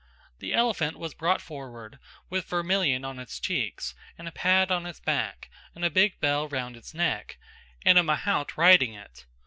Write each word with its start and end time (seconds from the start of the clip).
The 0.39 0.55
elephant 0.55 0.97
was 0.97 1.13
brought 1.13 1.41
forward 1.41 1.99
with 2.27 2.45
vermilion 2.47 3.05
on 3.05 3.19
its 3.19 3.39
cheeks, 3.39 3.93
and 4.17 4.27
a 4.27 4.31
pad 4.31 4.71
on 4.71 4.87
its 4.87 4.99
back, 4.99 5.51
and 5.75 5.85
a 5.85 5.91
big 5.91 6.19
bell 6.19 6.47
round 6.47 6.75
its 6.75 6.95
neck, 6.95 7.37
and 7.85 7.99
a 7.99 8.03
mahout 8.03 8.57
riding 8.57 8.95
it. 8.95 9.27